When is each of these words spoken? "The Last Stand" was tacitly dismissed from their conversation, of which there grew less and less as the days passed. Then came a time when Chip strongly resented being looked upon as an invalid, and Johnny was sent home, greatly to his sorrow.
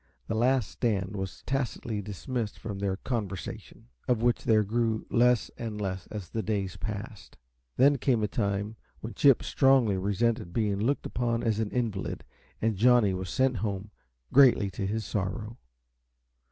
"The 0.25 0.33
Last 0.33 0.67
Stand" 0.71 1.15
was 1.15 1.43
tacitly 1.45 2.01
dismissed 2.01 2.57
from 2.57 2.79
their 2.79 2.97
conversation, 2.97 3.89
of 4.07 4.23
which 4.23 4.45
there 4.45 4.63
grew 4.63 5.05
less 5.11 5.51
and 5.57 5.79
less 5.79 6.07
as 6.07 6.29
the 6.29 6.41
days 6.41 6.75
passed. 6.75 7.37
Then 7.77 7.99
came 7.99 8.23
a 8.23 8.27
time 8.27 8.77
when 9.01 9.13
Chip 9.13 9.43
strongly 9.43 9.97
resented 9.97 10.53
being 10.53 10.79
looked 10.79 11.05
upon 11.05 11.43
as 11.43 11.59
an 11.59 11.69
invalid, 11.69 12.23
and 12.59 12.77
Johnny 12.77 13.13
was 13.13 13.29
sent 13.29 13.57
home, 13.57 13.91
greatly 14.33 14.71
to 14.71 14.87
his 14.87 15.05
sorrow. 15.05 15.59